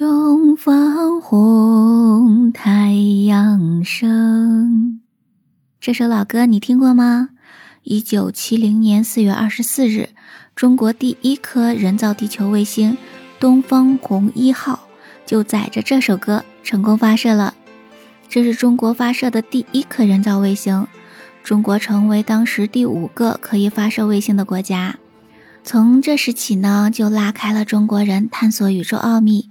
[0.00, 2.94] 东方红，太
[3.26, 5.02] 阳升。
[5.78, 7.28] 这首老歌你听过吗？
[7.82, 10.08] 一九七零年四月二十四日，
[10.56, 12.96] 中国第一颗人造地球卫星
[13.38, 14.88] “东方红一号”
[15.26, 17.52] 就载着这首歌成功发射了。
[18.26, 20.86] 这是中国发射的第一颗人造卫星，
[21.44, 24.98] 中国成为当时第五个可以发射卫星的国家。
[25.62, 29.50] 从这时起呢，就拉开了中国人探索宇宙奥秘。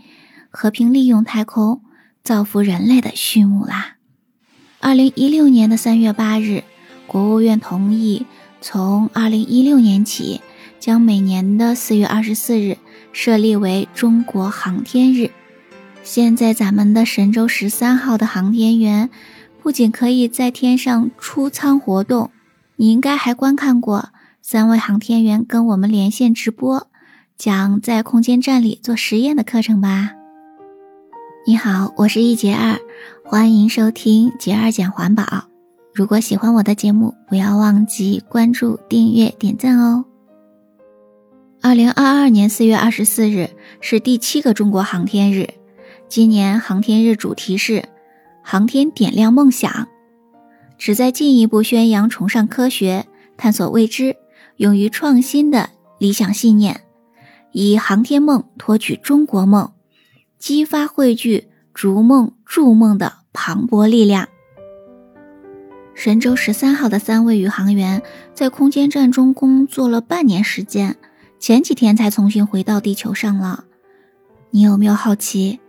[0.49, 1.81] 和平利用太空
[2.23, 3.95] 造福人类的序幕啦！
[4.79, 6.63] 二零一六年的三月八日，
[7.05, 8.25] 国务院同意
[8.61, 10.41] 从二零一六年起，
[10.79, 12.77] 将每年的四月二十四日
[13.11, 15.31] 设立为中国航天日。
[16.03, 19.09] 现在咱们的神舟十三号的航天员
[19.61, 22.31] 不仅可以在天上出舱活动，
[22.77, 24.09] 你应该还观看过
[24.41, 26.87] 三位航天员跟我们连线直播，
[27.37, 30.18] 讲在空间站里做实验的课程吧。
[31.49, 32.77] 你好，我是一杰二，
[33.25, 35.45] 欢迎收听杰二讲环保。
[35.95, 40.05] 如果喜欢我的节目，不要忘记关注、订阅、点赞哦。
[41.59, 43.49] 二零二二年四月二十四日
[43.81, 45.49] 是第七个中国航天日，
[46.07, 47.83] 今年航天日主题是
[48.45, 49.87] “航天点亮梦想”，
[50.77, 54.15] 旨在进一步宣扬崇尚科学、探索未知、
[54.57, 56.81] 勇于创新的理想信念，
[57.53, 59.71] 以航天梦托举中国梦。
[60.39, 64.29] 激发汇聚逐梦筑梦的磅礴力量。
[65.93, 68.01] 神舟十三号的三位宇航员
[68.33, 70.95] 在空间站中工作了半年时间，
[71.39, 73.65] 前几天才重新回到地球上了。
[74.51, 75.59] 你有没有好奇，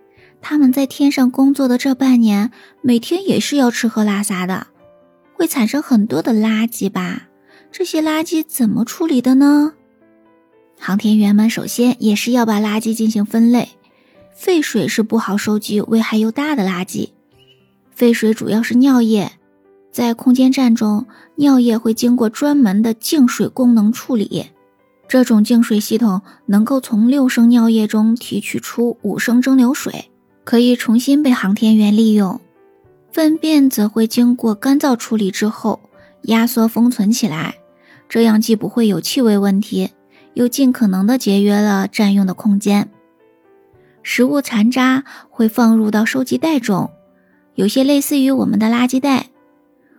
[0.40, 4.68] 他们在天上工作的这半年，每天也是要吃喝拉撒的，
[5.34, 7.24] 会产生很多的垃圾吧？
[7.72, 9.74] 这些垃圾怎么处理的呢？
[10.78, 13.70] 航天员们首先也是要把垃圾进行分类。
[14.40, 17.10] 废水是不好收集、危害又大的垃圾。
[17.90, 19.32] 废水主要是尿液，
[19.92, 21.04] 在空间站中，
[21.36, 24.46] 尿液会经过专门的净水功能处理。
[25.06, 30.06] 这种净水系统能够从六升尿液中提取出五升蒸馏水，
[30.42, 32.40] 可以重新被航天员利用。
[33.12, 35.80] 粪便则会经过干燥处理之后，
[36.22, 37.56] 压缩封存起来，
[38.08, 39.90] 这样既不会有气味问题，
[40.32, 42.88] 又尽可能的节约了占用的空间。
[44.02, 46.90] 食物残渣会放入到收集袋中，
[47.54, 49.26] 有些类似于我们的垃圾袋。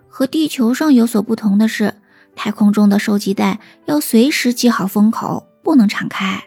[0.08, 1.94] 和地球上有所不同的是，
[2.36, 6.44] 太空中的收集袋要随时系好封口，不能敞开，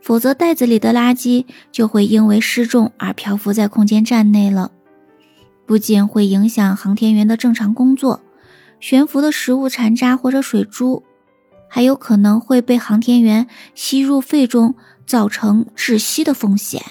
[0.00, 4.70] 否则袋子里的垃圾就会因为失重而漂浮在空间站内了。
[5.66, 8.20] 不仅会影响航天员的正常工作，
[8.78, 11.02] 悬浮的食物残渣或者水珠，
[11.68, 14.74] 还有可能会被航天员吸入肺中。
[15.06, 16.82] 造成窒息的风险。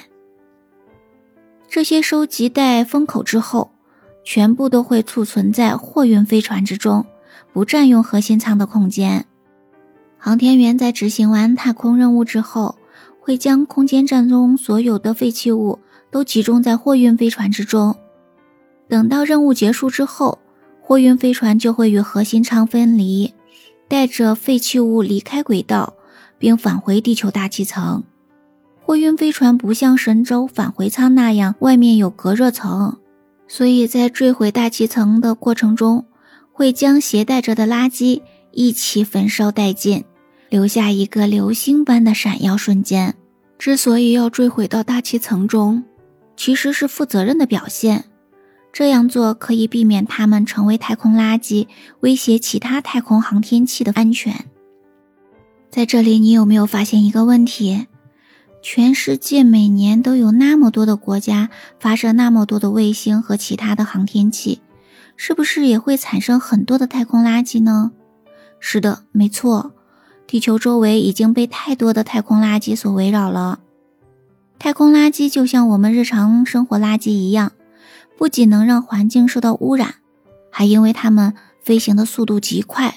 [1.68, 3.72] 这些收集袋封口之后，
[4.24, 7.06] 全部都会储存在货运飞船之中，
[7.54, 9.26] 不占用核心舱的空间。
[10.18, 12.78] 航天员在执行完太空任务之后，
[13.20, 15.80] 会将空间站中所有的废弃物
[16.12, 17.96] 都集中在货运飞船之中。
[18.88, 20.38] 等到任务结束之后，
[20.82, 23.34] 货运飞船就会与核心舱分离，
[23.88, 25.94] 带着废弃物离开轨道。
[26.42, 28.04] 并返回地球大气层。
[28.82, 32.98] 货运飞船不像神舟返回舱那样外面有隔热层，
[33.48, 36.06] 所以在坠毁大气层的过程中，
[36.52, 40.04] 会将携带着的垃圾一起焚烧殆尽，
[40.50, 43.16] 留下一个流星般的闪耀瞬间。
[43.60, 45.84] 之所以要坠毁到大气层中，
[46.36, 48.06] 其实是负责任的表现。
[48.74, 51.68] 这样做可以避免它们成为太空垃圾，
[52.00, 54.46] 威胁其他太空航天器的安全。
[55.72, 57.88] 在这里，你有没有发现一个问题？
[58.62, 61.50] 全世界每年都有那么多的国家
[61.80, 64.62] 发射那么多的卫星和其他的航天器，
[65.16, 67.94] 是不是也会产生很多的太空垃圾呢？
[68.60, 69.72] 是的，没错，
[70.28, 73.62] 地球周围已经被太多的太空垃圾所围绕了。
[74.60, 77.54] 太空垃圾就像我们日常生活垃圾一样，
[78.18, 79.96] 不仅能让环境受到污染，
[80.52, 81.34] 还因为它们
[81.64, 82.96] 飞行的速度极快。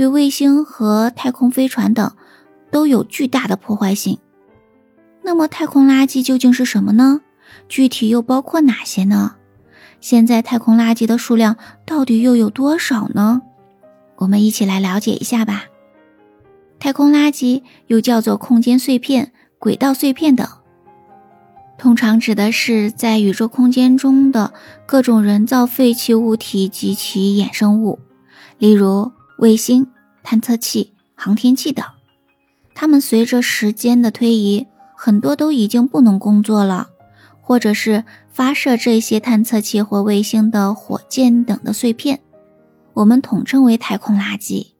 [0.00, 2.12] 对卫星和太空飞船等
[2.70, 4.18] 都有巨大的破坏性。
[5.20, 7.20] 那么，太空垃圾究竟是什么呢？
[7.68, 9.34] 具体又包括哪些呢？
[10.00, 13.42] 现在太空垃圾的数量到底又有多少呢？
[14.16, 15.64] 我们一起来了解一下吧。
[16.78, 20.48] 太空垃圾又叫做空间碎片、轨道碎片等，
[21.76, 24.54] 通常指的是在宇宙空间中的
[24.86, 27.98] 各种人造废弃物体及其衍生物，
[28.56, 29.12] 例如。
[29.40, 29.86] 卫星、
[30.22, 31.82] 探测器、航天器等，
[32.74, 36.88] 它们随着时间的推移，很多都已经不能工作了，
[37.40, 42.20] 或者是发射这些探测器或卫星的火箭等的碎片，
[42.92, 44.72] 我们统称为太空垃圾。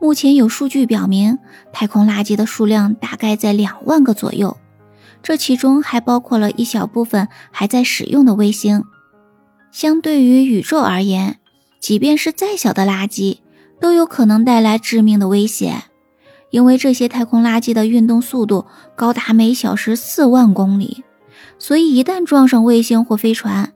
[0.00, 1.36] 目前有数据表明，
[1.72, 4.56] 太空垃圾的数量大概在两万个左右，
[5.24, 8.84] 这其中还包括了一小部分还在使用的卫星。
[9.72, 11.40] 相对于宇宙而言，
[11.80, 13.38] 即便是再小的垃圾，
[13.80, 15.84] 都有可能带来致命的威胁，
[16.50, 21.04] 因为这些太空垃圾的运动速度高达每小时四万公里，
[21.58, 23.72] 所以一旦撞上卫星或飞船，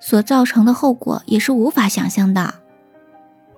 [0.00, 2.54] 所造成的后果也是无法想象的。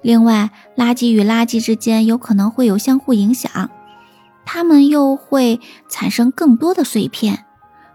[0.02, 3.70] 另外，垃圾与垃圾之间有可能会有相互影响，
[4.44, 7.44] 它们又会产生更多的碎片，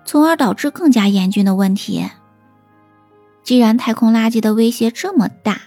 [0.03, 2.09] 从而导致更加严峻的问题。
[3.43, 5.61] 既然太空垃圾的威胁这么大，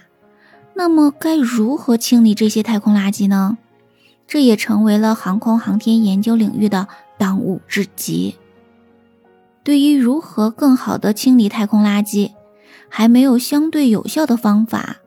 [0.77, 3.57] 那么该如何清理这些太空垃圾呢？
[4.27, 6.87] 这也成为了航空航天研究领域的
[7.17, 8.35] 当务之急。
[9.63, 12.31] 对于如何更好的清理太空垃圾，
[12.89, 14.97] 还没有相对有效的方法。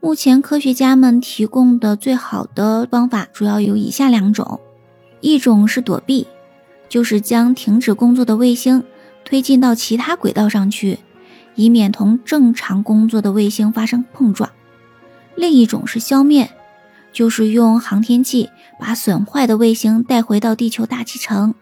[0.00, 4.60] 目前科学家们提供的最好的方法主要有以下两种：
[5.20, 6.26] 一种是躲避，
[6.88, 8.82] 就是将停止工作的卫星
[9.24, 10.98] 推进到其他轨道上去，
[11.54, 14.50] 以免同正常工作的卫星发生碰撞；
[15.36, 16.50] 另一种是消灭，
[17.12, 21.54] 就是用航天器把损坏的卫星带回到地球大气层，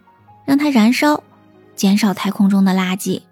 [0.44, 1.22] 让它燃烧，
[1.74, 3.22] 减少太空中的垃圾。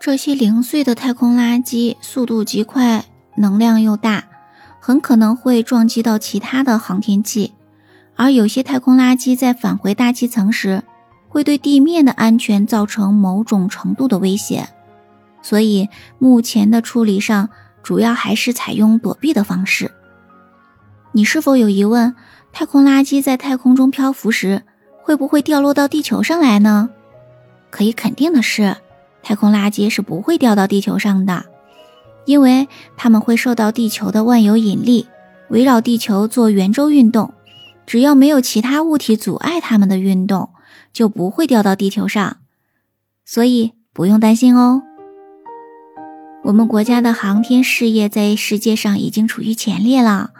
[0.00, 3.04] 这些零碎的太空垃圾速度极快。
[3.36, 4.24] 能量又大，
[4.80, 7.52] 很可能会撞击到其他的航天器，
[8.16, 10.82] 而有些太空垃圾在返回大气层时，
[11.28, 14.68] 会对地面的安全造成某种程度的威胁。
[15.40, 15.88] 所以，
[16.18, 17.48] 目前的处理上
[17.82, 19.90] 主要还是采用躲避的方式。
[21.12, 22.14] 你是否有疑问？
[22.52, 24.62] 太空垃圾在太空中漂浮时，
[25.02, 26.90] 会不会掉落到地球上来呢？
[27.70, 28.76] 可以肯定的是，
[29.22, 31.44] 太空垃圾是不会掉到地球上的。
[32.26, 35.08] 因为它们会受到地球的万有引力，
[35.48, 37.32] 围绕地球做圆周运动，
[37.86, 40.50] 只要没有其他物体阻碍它们的运动，
[40.92, 42.36] 就不会掉到地球上，
[43.24, 44.82] 所以不用担心哦。
[46.50, 50.32] 我们国家的航天事业在世界上已经处于前列了，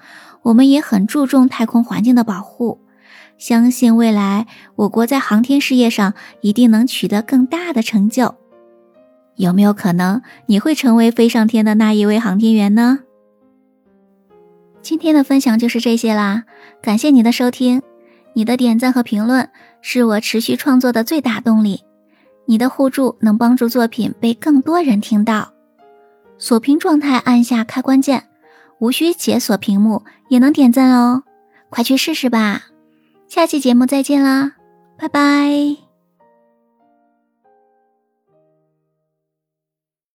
[0.43, 2.81] 我们也很注重太空环境的保护，
[3.39, 8.35] 相信未来我国在航天事业上一定能取得更大的成就。
[9.37, 12.99] 有没有可能你会成为飞上天的那一位航天员呢？
[14.83, 16.43] 今天的分享就是这些啦，
[16.83, 17.83] 感谢你的收听，
[18.35, 19.49] 你的点赞和评论
[19.81, 21.85] 是我持续创作的最大动力，
[22.47, 25.53] 你的互助能帮助作品被更多人听到。
[26.41, 28.25] 锁屏状态按下开关键，
[28.81, 31.23] 无需解锁屏幕也能点赞哦，
[31.69, 32.63] 快去试试吧！
[33.29, 34.55] 下期节目再见啦，
[34.99, 35.90] 拜拜。